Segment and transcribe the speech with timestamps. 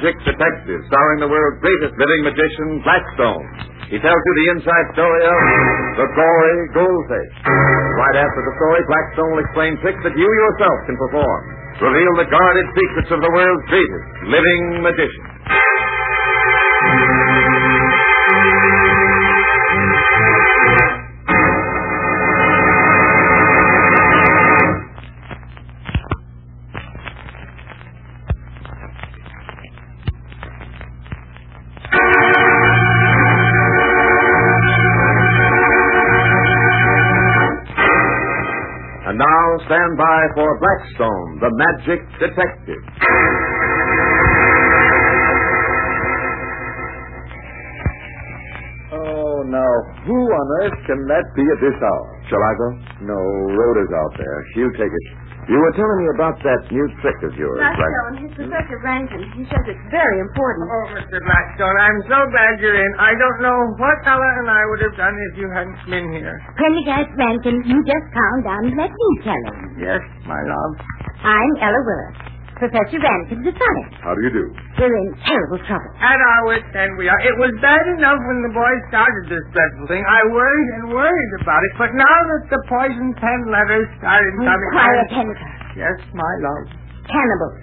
[0.00, 3.44] Magic Detective, starring the world's greatest living magician, Blackstone.
[3.92, 5.40] He tells you the inside story of
[6.00, 7.32] the Gory Goldfish.
[7.44, 11.40] Right after the story, Blackstone will explain tricks that you yourself can perform.
[11.84, 15.29] Reveal the guarded secrets of the world's greatest living magician.
[39.50, 42.82] Now stand by for Blackstone, the Magic Detective.
[48.92, 49.74] Oh, now,
[50.06, 52.19] who on earth can that be at this hour?
[52.30, 52.68] Shall I go?
[53.10, 53.18] No,
[53.58, 54.36] Rhoda's out there.
[54.54, 55.04] She'll take it.
[55.50, 59.18] You were telling me about that new trick of yours, Blackstone, it's Professor Rankin.
[59.34, 60.70] He says it's very important.
[60.70, 61.18] Oh, Mr.
[61.26, 62.92] Blackstone, I'm so glad you're in.
[63.02, 66.38] I don't know what Ella and I would have done if you hadn't been here.
[66.54, 69.58] Prendergast Rankin, you just calm down and let me tell him.
[69.82, 70.72] Yes, my love.
[71.26, 72.29] I'm Ella Willis.
[72.60, 73.76] Professor Rankin's a son.
[74.04, 74.44] How do you do?
[74.76, 75.90] We're in terrible trouble.
[75.96, 77.16] At our wits' end we are.
[77.24, 80.04] It was bad enough when the boys started this dreadful thing.
[80.04, 81.72] I worried and worried about it.
[81.80, 84.70] But now that the poison pen letters started coming...
[84.76, 85.36] Quiet, I- Henry.
[85.80, 86.64] Yes, my love.
[87.08, 87.58] Cannibals.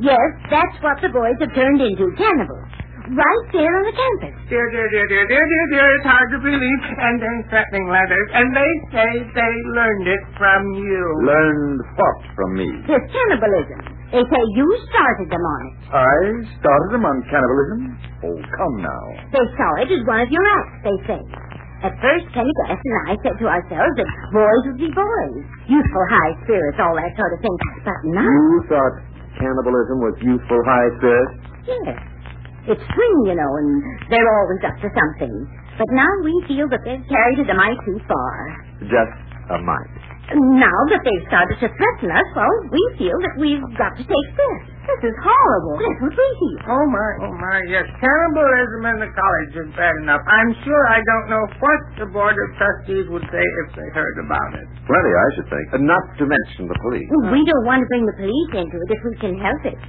[0.00, 2.64] Yes, that's what the boys have turned into, cannibals.
[3.10, 4.38] Right there on the campus.
[4.48, 6.80] Dear, dear, dear, dear, dear, dear, dear, it's hard to believe.
[6.94, 8.28] And then threatening letters.
[8.32, 11.02] And they say they learned it from you.
[11.26, 12.70] Learned what from me?
[12.86, 13.89] It's cannibalism.
[14.10, 15.74] They say you started them on it.
[15.94, 16.14] I
[16.58, 17.80] started them on cannibalism?
[18.26, 19.02] Oh, come now.
[19.30, 21.20] They saw it as one of your acts, they say.
[21.86, 25.42] At first, Prendergast and I said to ourselves that boys would be boys.
[25.70, 27.56] Youthful high spirits, all that sort of thing.
[27.86, 28.94] But now, You thought
[29.40, 31.34] cannibalism was youthful high spirits?
[31.70, 31.98] yes.
[32.76, 33.68] It's spring, you know, and
[34.12, 35.32] they're always up to something.
[35.80, 38.34] But now we feel that they've carried it a mite too far.
[38.84, 39.16] Just
[39.48, 39.96] a mite.
[40.30, 44.30] Now that they've started to threaten us, well, we feel that we've got to take
[44.38, 44.58] this.
[44.86, 45.74] This is horrible.
[45.78, 46.58] That's what we feel.
[46.70, 47.86] Oh, my, oh, my, yes.
[47.98, 50.22] Cannibalism in the college is bad enough.
[50.30, 54.16] I'm sure I don't know what the Board of Trustees would say if they heard
[54.22, 54.66] about it.
[54.86, 55.66] Plenty, I should think.
[55.74, 57.06] And not to mention the police.
[57.34, 59.82] We don't want to bring the police into it if we can help it.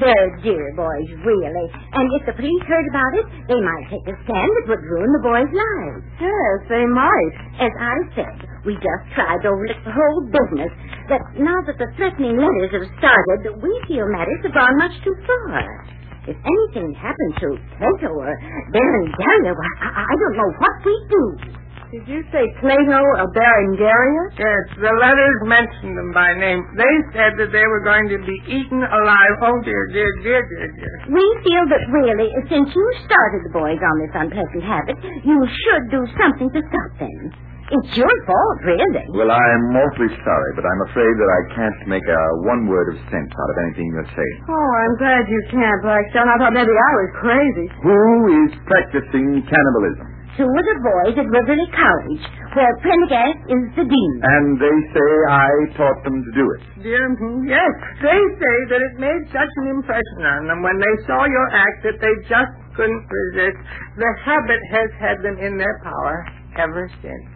[0.00, 1.66] They're dear boys, really.
[1.94, 5.10] And if the police heard about it, they might take a stand that would ruin
[5.14, 6.02] the boys' lives.
[6.18, 7.34] Yes, they might.
[7.62, 10.72] As I said, we just tried to overlook the whole business.
[11.08, 15.14] But now that the threatening letters have started, we feel matters have gone much too
[15.28, 15.62] far.
[16.26, 18.32] If anything happened to Plato or
[18.72, 21.24] Berengaria, why, I, I don't know what we'd do.
[21.94, 24.24] Did you say Plato or Berengaria?
[24.34, 26.58] Yes, the letters mentioned them by name.
[26.74, 29.34] They said that they were going to be eaten alive.
[29.46, 30.94] Oh, dear, dear, dear, dear, dear.
[31.14, 35.84] We feel that really, since you started the boys on this unpleasant habit, you should
[35.94, 37.30] do something to stop them.
[37.70, 39.06] It's your fault, really.
[39.14, 42.98] Well, I'm awfully sorry, but I'm afraid that I can't make a one word of
[43.06, 44.36] sense out of anything you're saying.
[44.50, 46.26] Oh, I'm glad you can't, Blackstone.
[46.26, 47.66] I thought maybe I was crazy.
[47.86, 48.02] Who
[48.44, 50.13] is practicing cannibalism?
[50.34, 52.24] Two of the boys at Riverly College,
[52.58, 54.12] where Prendergast is the dean.
[54.18, 56.60] And they say I taught them to do it.
[56.82, 57.70] Dear me, yes.
[58.02, 61.86] They say that it made such an impression on them when they saw your act
[61.86, 63.62] that they just couldn't resist.
[63.94, 66.26] The habit has had them in their power
[66.58, 67.26] ever since.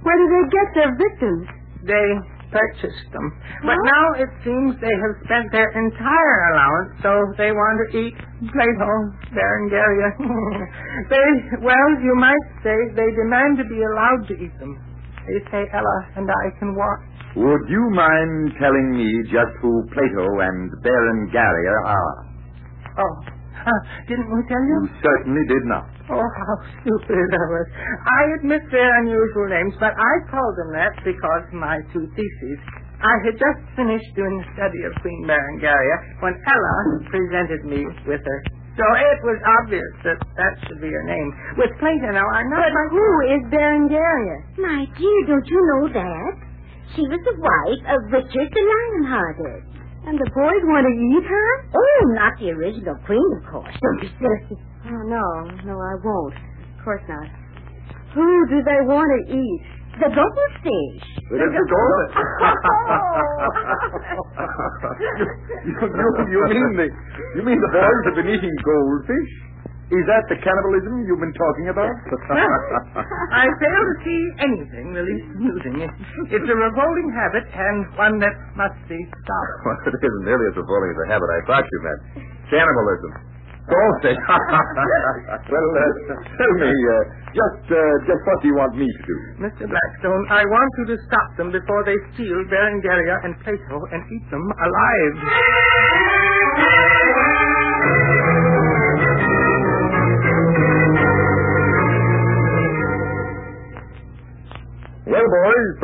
[0.00, 1.44] Where do they get their victims?
[1.84, 2.06] They
[2.50, 3.26] purchased them.
[3.64, 8.16] But now it seems they have spent their entire allowance, so they want to eat
[8.50, 8.90] Plato,
[9.32, 10.08] Berengaria.
[11.12, 11.28] they,
[11.60, 14.72] well, you might say they demand to be allowed to eat them.
[15.28, 17.00] They say Ella and I can walk.
[17.36, 22.16] Would you mind telling me just who Plato and Berengaria are?
[22.98, 23.37] Oh, huh,
[24.06, 24.78] didn't we tell you?
[24.86, 25.86] You certainly did not.
[26.08, 27.66] Oh, how stupid I was.
[28.06, 32.58] I admit their unusual names, but I called them that because my two theses.
[32.98, 36.76] I had just finished doing the study of Queen Berengaria when Ella
[37.06, 38.38] presented me with her.
[38.74, 41.28] So it was obvious that that should be her name.
[41.58, 42.62] With Plato, now, I'm not...
[42.62, 44.38] But who is Berengaria?
[44.58, 46.32] My dear, don't you know that?
[46.94, 49.77] She was the wife of Richard the Lionhearted.
[50.08, 51.48] And the boys want to eat her?
[51.76, 53.76] Oh, not the original queen, of course.
[53.76, 54.56] Don't be silly.
[54.88, 55.20] Oh, no.
[55.68, 56.32] No, I won't.
[56.32, 57.28] Of course not.
[58.16, 59.60] Who do they want to eat?
[60.00, 61.04] The goldfish.
[61.28, 62.24] It is the goldfish.
[65.68, 66.88] you, you, you mean the
[67.36, 69.28] you mean the boys have been eating goldfish?
[69.88, 71.88] Is that the cannibalism you've been talking about?
[71.88, 75.80] I fail to see anything really amusing.
[76.28, 79.56] It's a revolting habit and one that must be stopped.
[79.64, 82.00] Well, it isn't nearly as revolting as a habit I thought you meant.
[82.52, 83.12] Cannibalism.
[83.68, 84.16] Goldfish.
[84.28, 85.84] well, uh,
[86.36, 86.92] tell me, uh,
[87.36, 89.16] just, uh, just what do you want me to do?
[89.44, 89.64] Mr.
[89.68, 94.24] Blackstone, I want you to stop them before they steal Berengaria and Plato and eat
[94.28, 95.16] them alive.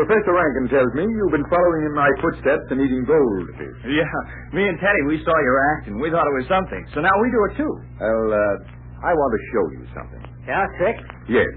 [0.05, 3.73] Professor Rankin tells me you've been following in my footsteps and eating goldfish.
[3.89, 4.05] Yeah,
[4.53, 6.85] me and Teddy, we saw your act and we thought it was something.
[6.93, 7.73] So now we do it too.
[7.97, 10.23] Well, uh, I want to show you something.
[10.45, 11.01] Yeah, trick?
[11.33, 11.49] Yes.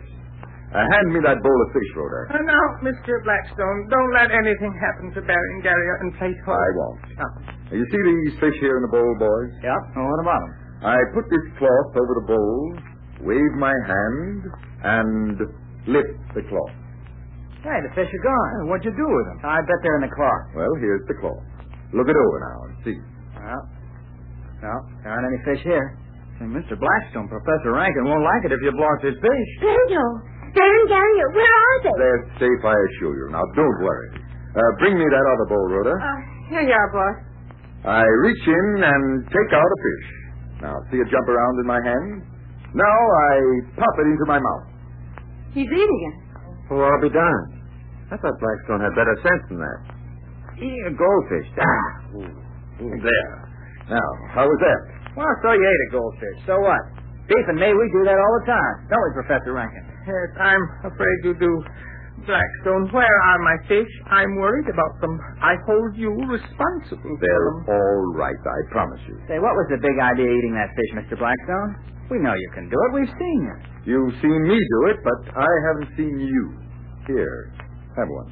[0.71, 2.39] Uh, hand me that bowl of fish, Rhoda.
[2.39, 3.19] Uh, now, Mr.
[3.27, 6.55] Blackstone, don't let anything happen to Berengaria and Plato.
[6.55, 6.99] I won't.
[7.19, 7.31] Oh.
[7.75, 9.51] You see these fish here in the bowl, boys?
[9.59, 9.75] Yeah.
[9.91, 10.53] Well, what about them?
[10.87, 12.63] I put this cloth over the bowl,
[13.27, 14.39] wave my hand,
[14.87, 15.35] and
[15.87, 16.75] lift the cloth.
[17.65, 18.69] Hey, the fish are gone.
[18.69, 19.37] What'd you do with them?
[19.43, 20.45] I bet they're in the cloth.
[20.55, 21.41] Well, here's the cloth.
[21.93, 22.97] Look it over now and see.
[23.37, 23.61] Well,
[24.61, 24.73] no,
[25.03, 25.97] there aren't any fish here.
[26.37, 26.77] Say, Mr.
[26.77, 29.49] Blackstone, Professor Rankin won't like it if you've lost his fish.
[29.61, 30.03] Plato,
[30.53, 31.93] Berengaria, where are they?
[31.97, 33.25] They're safe, I assure you.
[33.33, 34.09] Now, don't worry.
[34.53, 35.93] Uh, bring me that other bowl, Rhoda.
[35.97, 36.19] Uh,
[36.53, 37.17] here you are, boss.
[37.85, 40.07] I reach in and take out a fish.
[40.61, 42.21] Now, see it jump around in my hand?
[42.73, 42.97] Now
[43.29, 43.33] I
[43.77, 44.65] pop it into my mouth.
[45.53, 46.15] He's eating it.
[46.69, 47.53] Well, I'll be darned.
[48.11, 49.79] I thought Blackstone had better sense than that.
[50.57, 51.47] Eating a goldfish.
[51.59, 51.89] Ah.
[52.79, 53.33] There.
[53.89, 54.79] Now, how was that?
[55.15, 56.37] Well, so you ate a goldfish.
[56.45, 56.83] So what?
[57.27, 58.75] Beef and me, we do that all the time.
[58.87, 59.83] Don't we, Professor Rankin?
[60.07, 61.51] Yes, I'm afraid you do.
[62.27, 63.87] Blackstone, where are my fish?
[64.11, 65.15] I'm worried about them.
[65.41, 67.71] I hold you responsible for They're them.
[67.71, 69.15] all right, I promise you.
[69.31, 71.15] Say, what was the big idea eating that fish, Mr.
[71.17, 71.95] Blackstone?
[72.11, 72.89] We know you can do it.
[72.99, 73.55] We've seen you.
[73.87, 76.43] You've seen me do it, but I haven't seen you.
[77.07, 77.51] Here,
[77.95, 78.31] have one.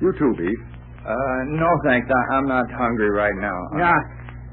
[0.00, 0.60] You too, Beef.
[1.04, 2.08] Uh, no thanks.
[2.08, 3.56] I, I'm not hungry right now.
[3.76, 3.96] Yeah,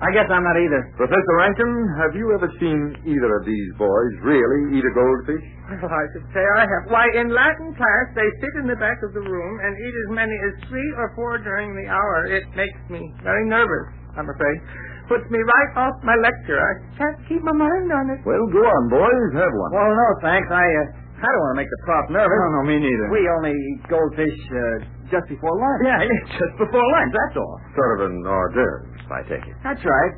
[0.02, 0.82] I guess I'm not either.
[0.98, 1.72] Professor Rankin,
[2.02, 5.46] have you ever seen either of these boys really eat a goldfish?
[5.78, 6.84] Well, I should say I have.
[6.90, 10.10] Why, in Latin class, they sit in the back of the room and eat as
[10.18, 12.26] many as three or four during the hour.
[12.34, 14.58] It makes me very nervous, I'm afraid.
[15.06, 16.58] Puts me right off my lecture.
[16.58, 18.26] I can't keep my mind on it.
[18.26, 19.30] Well, go on, boys.
[19.38, 19.70] Have one.
[19.70, 20.50] Well, no thanks.
[20.50, 22.32] I, uh, I don't want to make the prof nervous.
[22.42, 23.06] No, no, me neither.
[23.14, 25.82] We only eat goldfish uh, just before lunch.
[25.86, 26.00] Yeah,
[26.40, 27.12] just before lunch.
[27.14, 27.56] That's all.
[27.76, 28.82] Sort of an hors d'oeuvre,
[29.12, 29.56] I take it.
[29.62, 30.14] That's right.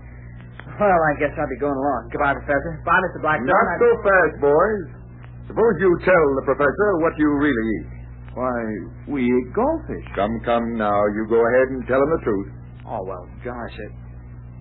[0.79, 2.09] Well, I guess I'll be going along.
[2.13, 2.71] Goodbye, Professor.
[2.87, 3.19] Bye, Mr.
[3.21, 3.51] Blackstone.
[3.51, 4.83] Not I- so fast, boys.
[5.51, 7.87] Suppose you tell the professor what you really eat.
[8.33, 8.57] Why,
[9.11, 10.07] we eat goldfish.
[10.15, 10.97] Come, come now.
[11.13, 12.49] You go ahead and tell him the truth.
[12.87, 13.91] Oh, well, gosh, it...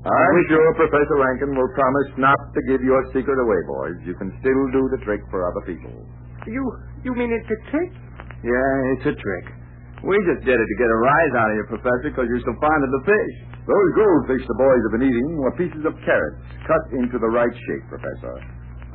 [0.02, 3.96] I'm sure Professor Rankin will promise not to give your secret away, boys.
[4.04, 5.94] You can still do the trick for other people.
[6.50, 6.62] You,
[7.06, 7.90] you mean it's a trick?
[8.42, 9.46] Yeah, it's a trick.
[10.02, 12.54] We just did it to get a rise out of you, Professor, because you're so
[12.58, 13.34] fond of the fish.
[13.70, 17.54] Those goldfish the boys have been eating were pieces of carrots cut into the right
[17.70, 18.34] shape, Professor.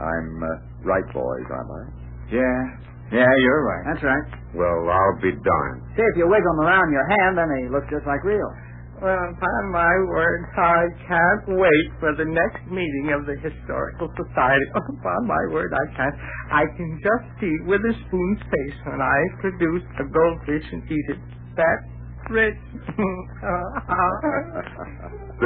[0.04, 0.50] I'm uh,
[0.83, 1.83] right, boys, aren't I?
[2.27, 3.24] Yeah.
[3.24, 3.83] Yeah, you're right.
[3.88, 4.25] That's right.
[4.51, 5.80] Well, I'll be darned.
[5.95, 8.51] See, if you wiggle them around your hand, then they look just like real.
[8.98, 14.66] Well, upon my word, I can't wait for the next meeting of the Historical Society.
[14.74, 16.18] upon my word, I can't.
[16.50, 21.22] I can just see Witherspoon's face when I produce a goldfish and eat it.
[21.54, 21.86] That's
[22.34, 22.58] rich.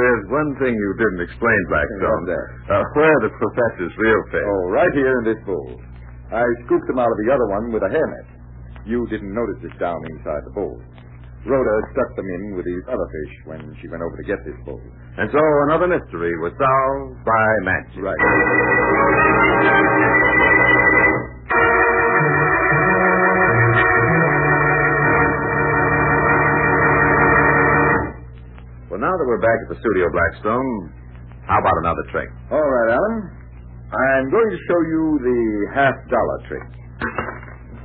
[0.00, 2.24] There's one thing you didn't explain, Blackstone.
[2.24, 2.72] What's that?
[2.72, 4.48] Uh, where the professor's real fish.
[4.48, 5.76] Oh, right here in this bowl.
[6.32, 8.32] I scooped them out of the other one with a hairnet.
[8.88, 10.80] You didn't notice it down inside the bowl.
[11.44, 14.54] Rhoda stuck them in with these other fish when she went over to get this
[14.64, 14.80] bowl.
[15.18, 17.98] And so another mystery was solved by magic.
[17.98, 19.22] Right.
[28.90, 30.92] Well, now that we're back at the studio, Blackstone,
[31.48, 32.28] how about another trick?
[32.52, 33.16] All right, Alan.
[33.88, 35.40] I'm going to show you the
[35.72, 36.68] half dollar trick.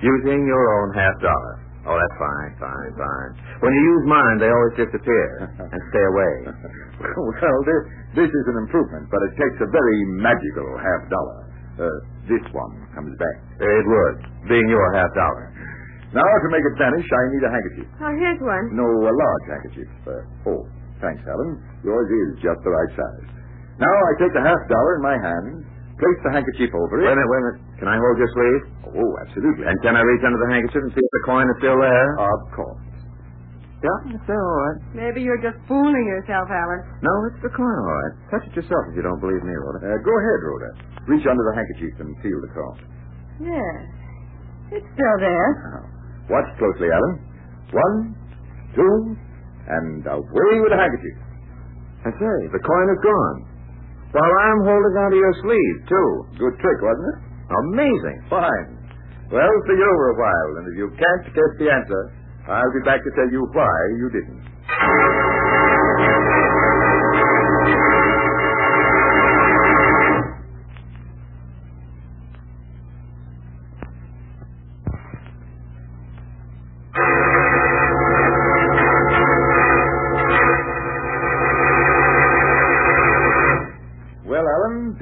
[0.04, 1.57] Using your own half dollar.
[1.88, 3.32] Oh, that's fine, fine, fine.
[3.64, 5.28] When you use mine, they always disappear
[5.72, 6.34] and stay away.
[7.16, 7.82] well, this,
[8.20, 11.40] this is an improvement, but it takes a very magical half dollar.
[11.80, 11.88] Uh,
[12.28, 13.38] this one comes back.
[13.64, 14.18] It would,
[14.52, 15.48] being your half dollar.
[16.12, 17.88] Now, to make it vanish, I need a handkerchief.
[18.04, 18.76] Oh, here's one.
[18.76, 19.92] No, a large handkerchief.
[20.08, 20.68] Uh, oh,
[21.00, 21.60] thanks, Helen.
[21.88, 23.28] Yours is just the right size.
[23.78, 25.48] Now I take the half dollar in my hand,
[25.98, 27.06] place the handkerchief over it.
[27.06, 27.62] Wait a minute, wait a minute.
[27.82, 28.62] Can I hold your sleeve?
[29.02, 29.66] Oh, absolutely.
[29.70, 32.08] And can I reach under the handkerchief and see if the coin is still there?
[32.22, 32.82] Of course.
[33.78, 34.80] Yeah, it's still all right.
[34.98, 36.82] Maybe you're just fooling yourself, Alan.
[37.06, 38.14] No, it's the coin, all right.
[38.34, 39.86] Touch it yourself if you don't believe me, Rhoda.
[39.86, 40.70] Uh, go ahead, Rhoda.
[41.06, 42.78] Reach under the handkerchief and feel the coin.
[43.38, 43.78] Yes.
[44.82, 45.50] It's still there.
[45.78, 45.86] Now,
[46.42, 47.14] watch closely, Alan.
[47.70, 47.98] One,
[48.74, 48.96] two,
[49.70, 51.18] and away with the handkerchief.
[52.02, 53.38] I say, the coin is gone.
[54.16, 56.10] While I'm holding onto your sleeve, too.
[56.40, 57.20] Good trick, wasn't it?
[57.48, 58.18] Amazing.
[58.30, 58.68] Fine.
[59.32, 62.02] Well, it over a while, and if you can't guess the answer,
[62.48, 64.42] I'll be back to tell you why you didn't.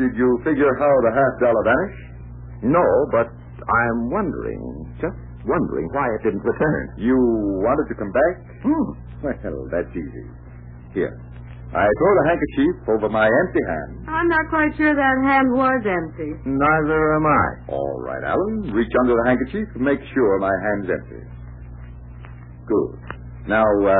[0.05, 2.05] Did you figure how the half dollar vanished?
[2.69, 3.27] No, but
[3.65, 4.61] I'm wondering,
[5.01, 5.17] just
[5.49, 6.93] wondering why it didn't return.
[7.01, 7.17] You
[7.65, 8.33] wanted to come back?
[8.61, 8.85] Hmm.
[9.25, 10.25] Well, that's easy.
[10.93, 11.13] Here.
[11.73, 14.07] I throw the handkerchief over my empty hand.
[14.07, 16.31] I'm not quite sure that hand was empty.
[16.45, 17.45] Neither am I.
[17.73, 18.71] All right, Alan.
[18.71, 21.19] Reach under the handkerchief and make sure my hand's empty.
[22.69, 22.91] Good.
[23.49, 23.93] Now, uh,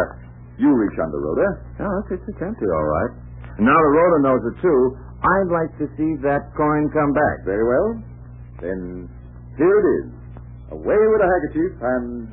[0.58, 1.50] you reach under, Rhoda.
[1.84, 3.12] No, it's, it's empty, all right.
[3.60, 4.80] Now that Rhoda knows it, too,
[5.24, 7.38] I'd like to see that coin come back.
[7.46, 7.88] Very well.
[8.62, 9.08] Then
[9.58, 10.06] here it is.
[10.76, 12.28] Away with the handkerchief and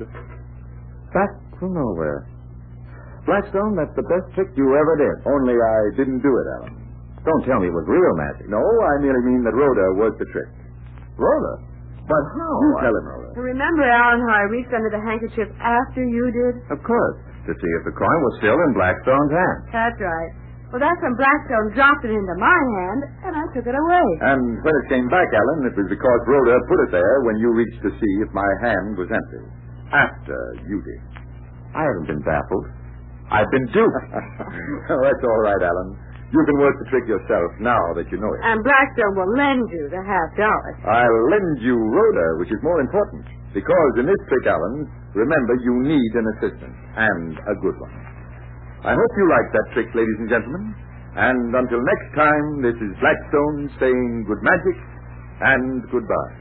[1.13, 1.29] Back
[1.61, 2.25] from nowhere.
[3.29, 5.15] Blackstone, that's the best trick you ever did.
[5.29, 6.75] only I didn't do it, Alan.
[7.23, 8.49] Don't tell me it was real magic.
[8.51, 10.49] No, I merely mean that Rhoda was the trick.
[11.15, 11.53] Rhoda?
[12.03, 12.51] But how?
[12.59, 13.29] You tell him, Rhoda.
[13.39, 16.53] Remember, Alan, how I reached under the handkerchief after you did?
[16.67, 17.15] Of course.
[17.47, 19.59] To see if the coin was still in Blackstone's hand.
[19.71, 20.31] That's right.
[20.73, 22.49] Well, that's when Blackstone dropped it into my
[22.81, 24.07] hand, and I took it away.
[24.25, 27.53] And when it came back, Alan, it was because Rhoda put it there when you
[27.53, 29.45] reached to see if my hand was empty.
[29.93, 31.01] After you did.
[31.77, 32.65] I haven't been baffled.
[33.29, 34.01] I've been duped.
[34.89, 35.93] well, that's all right, Alan.
[36.33, 38.41] You can work the trick yourself now that you know it.
[38.41, 40.73] And Blackstone will lend you the half dollar.
[40.89, 43.29] I'll lend you Rhoda, which is more important.
[43.53, 47.93] Because in this trick, Alan, remember you need an assistant, and a good one.
[48.83, 50.75] I hope you like that trick, ladies and gentlemen.
[51.15, 54.77] And until next time, this is Blackstone saying good magic
[55.39, 56.33] and goodbye.